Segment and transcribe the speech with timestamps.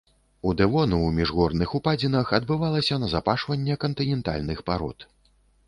[0.51, 5.09] У дэвону ў міжгорных упадзінах адбывалася назапашванне кантынентальных парод.